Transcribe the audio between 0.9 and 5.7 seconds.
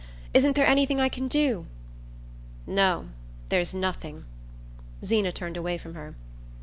I can do?" "No; there's nothing." Zeena turned